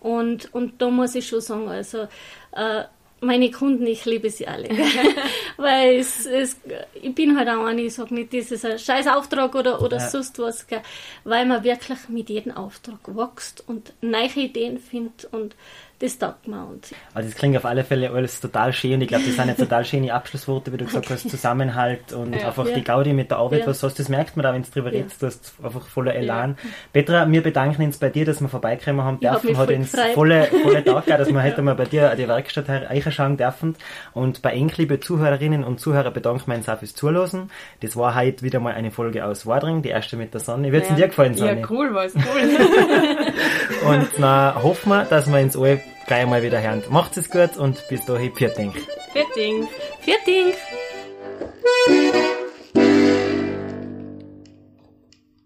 [0.00, 2.08] Und, und da muss ich schon sagen, also
[2.52, 2.84] äh,
[3.20, 4.68] meine Kunden, ich liebe sie alle.
[5.56, 6.56] Weil es, es,
[6.94, 9.98] ich bin halt auch eine, ich sage nicht, das ist ein scheiß Auftrag oder, oder
[9.98, 10.08] ja.
[10.08, 10.82] sonst was, gell?
[11.24, 15.56] weil man wirklich mit jedem Auftrag wächst und neue Ideen findet und
[15.98, 16.66] das taugt mir.
[16.66, 19.00] Und also das klingt auf alle Fälle alles total schön.
[19.00, 22.48] Ich glaube, das sind jetzt total schöne Abschlussworte, wie du gesagt hast, Zusammenhalt und ja.
[22.48, 22.74] einfach ja.
[22.74, 23.66] die Gaudi mit der Arbeit, ja.
[23.66, 23.98] was du hast.
[23.98, 26.58] Das merkt man da, wenn du drüber redest, du hast einfach voller Elan.
[26.92, 29.56] Petra, wir bedanken uns bei dir, dass wir vorbeikommen haben dürfen.
[29.56, 33.76] Hat uns volle, volle Tag dass wir heute mal bei dir die Werkstatt reinschauen dürfen.
[34.12, 37.50] Und bei Enk, liebe Zuhörerinnen und Zuhörer, bedanken wir uns auch fürs Zuhören.
[37.80, 40.72] Das war heute wieder mal eine Folge aus Wadring, die erste mit der Sonne.
[40.72, 41.60] Wie hat es dir gefallen, Sonne?
[41.60, 42.22] Ja, cool, war es cool.
[43.90, 46.82] und na, hoffen wir, dass wir ins alle gleich mal wieder hören.
[46.90, 48.72] Macht es gut und bis dahin, Vierting.
[49.12, 49.68] Vierting.
[50.00, 50.52] Vierting.